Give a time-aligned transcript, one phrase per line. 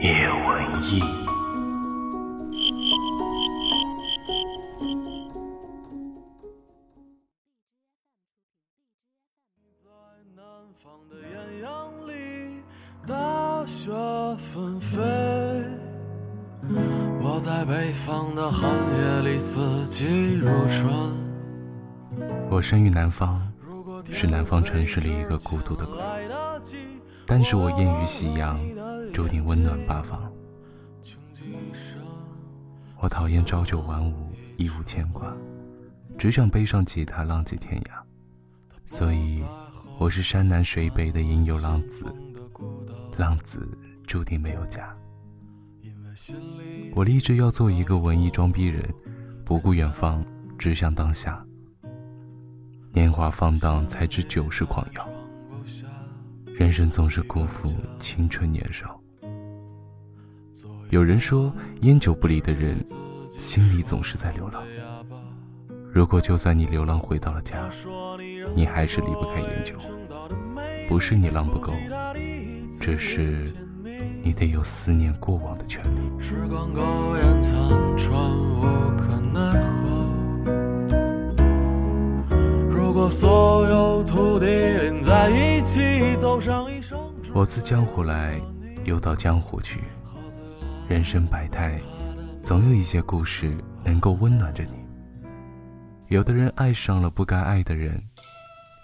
[0.00, 1.02] 叶文艺。
[14.36, 14.98] 纷飞，
[17.20, 20.90] 我在北方的寒夜里四季如春。
[22.50, 23.40] 我生于南方，
[24.10, 25.96] 是南方城市里一个孤独的鬼。
[27.26, 28.58] 但是我艳于夕阳，
[29.12, 30.30] 注定温暖八方。
[32.98, 35.34] 我讨厌朝九晚五，一无牵挂，
[36.18, 37.90] 只想背上吉他浪迹天涯。
[38.84, 39.42] 所以，
[39.98, 42.04] 我是山南水北的吟游浪子，
[43.16, 43.68] 浪子
[44.06, 44.94] 注定没有家。
[46.94, 48.82] 我立志要做一个文艺装逼人，
[49.44, 50.24] 不顾远方，
[50.58, 51.44] 只想当下。
[52.92, 55.08] 年华放荡，才知酒是狂药。
[56.70, 57.68] 人生总是辜负
[57.98, 58.96] 青春年少。
[60.90, 62.80] 有人说，烟酒不离的人，
[63.28, 64.62] 心里总是在流浪。
[65.92, 67.68] 如果就算你流浪回到了家，
[68.54, 69.74] 你还是离不开烟酒。
[70.88, 71.72] 不是你浪不够，
[72.80, 73.52] 只是
[74.22, 76.22] 你得有思念过往的权利。
[76.22, 77.58] 时光苟延残
[77.96, 79.19] 喘，无可
[83.10, 86.96] 所有土地连在一起，走上一生。
[87.34, 88.40] 我自江湖来，
[88.84, 89.80] 又到江湖去。
[90.88, 91.80] 人生百态，
[92.42, 94.70] 总有一些故事能够温暖着你。
[96.08, 98.00] 有的人爱上了不该爱的人，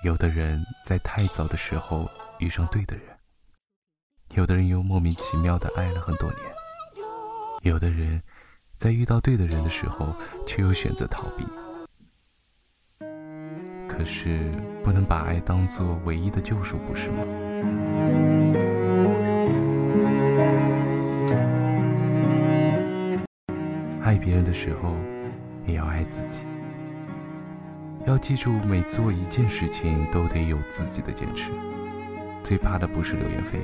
[0.02, 3.04] 有的人在太早的时候遇上对的人，
[4.34, 6.40] 有的人又莫名其妙的爱了很多年，
[7.62, 8.20] 有的人
[8.76, 10.14] 在遇到对的人的时候
[10.46, 11.44] 却又选择逃避。
[13.96, 14.38] 可是
[14.84, 17.16] 不能把爱当做唯一的救赎，不是吗？
[24.02, 24.94] 爱别人的时候，
[25.64, 26.46] 也要爱自己。
[28.06, 31.50] 要记住，每做一件事情都得有自己的坚持。
[32.42, 33.62] 最怕的不是流言蜚语，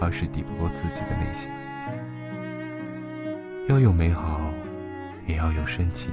[0.00, 1.50] 而是抵不过自己的内心。
[3.68, 4.40] 要有美好，
[5.26, 6.10] 也要有深情。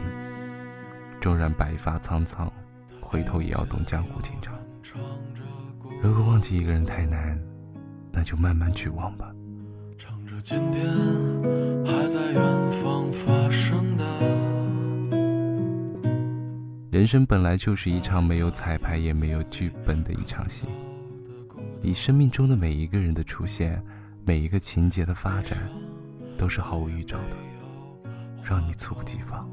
[1.19, 2.51] 纵然白发苍苍，
[3.09, 4.53] 回头也要懂江湖情长。
[5.99, 7.35] 如果忘记一个人太难，
[8.11, 9.33] 那就慢慢去忘吧。
[10.43, 10.85] 今天
[11.85, 14.05] 还在远方发生的。
[16.91, 20.67] 人生本来就是一场没有彩排也没有剧本的一场戏。
[21.81, 23.83] 你生命中的每一个人的出现，
[24.23, 25.57] 每一个情节的发展，
[26.37, 28.09] 都是毫无预兆的，
[28.43, 29.49] 让你猝不及防。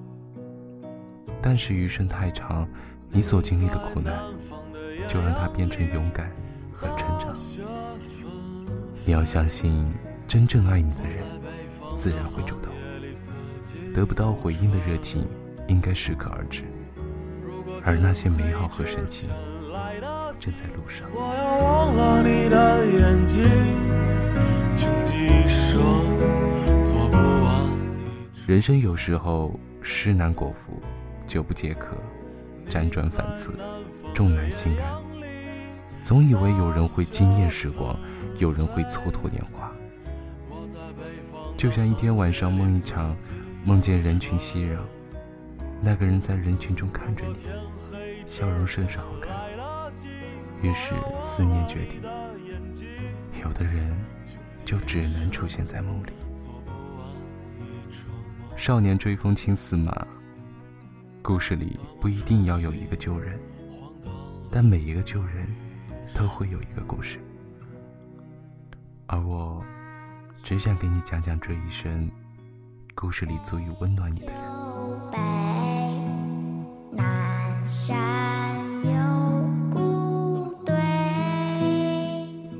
[1.41, 2.69] 但是余生太长，
[3.11, 4.15] 你所经历的苦难，
[5.09, 6.31] 就让它变成勇敢
[6.73, 7.35] 和成长。
[9.05, 9.93] 你要相信。
[10.29, 11.23] 真正爱你的人，
[11.97, 12.73] 自然会主动。
[13.95, 15.25] 得不到回应的热情，
[15.69, 16.65] 应该适可而止。
[17.85, 19.31] 而那些美好和深情，
[20.37, 21.09] 正在路上。
[28.49, 30.83] 人生有时候诗难果腹，
[31.25, 31.97] 久不解渴，
[32.69, 33.53] 辗转反侧，
[34.15, 34.93] 重难心安。
[36.03, 37.97] 总以为有人会惊艳时光，
[38.39, 39.73] 有人会蹉跎年华。
[41.57, 43.17] 就像一天晚上梦一场，
[43.65, 44.79] 梦见人群熙攘，
[45.81, 47.37] 那个人在人群中看着你，
[48.27, 49.35] 笑容甚是好看。
[50.63, 52.01] 于是思念决定，
[53.43, 53.97] 有的人
[54.65, 56.11] 就只能出现在梦里。
[58.57, 60.07] 少年追风轻似马，
[61.27, 63.37] 故事里不一定要有一个旧人，
[64.49, 65.45] 但每一个旧人
[66.15, 67.19] 都会有一个故事，
[69.09, 69.61] 而我。
[70.45, 72.09] 只想给你讲讲这一生
[72.95, 74.37] 故事里足以温暖你的人。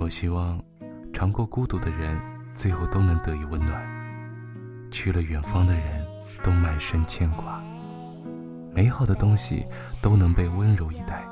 [0.01, 0.61] 我希望
[1.13, 2.21] 尝过孤独的人
[2.53, 3.81] 最后都能得以温暖，
[4.91, 6.05] 去了远方的人
[6.43, 7.63] 都满身牵挂，
[8.77, 9.67] 美好的东西
[10.03, 11.27] 都能被温柔以待，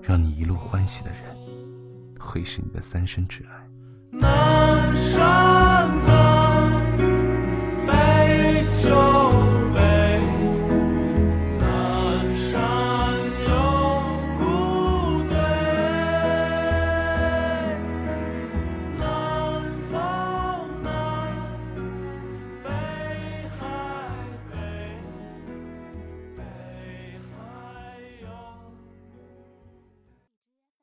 [0.00, 1.20] 让你一路欢喜的人，
[2.20, 3.66] 会是你的三生挚爱。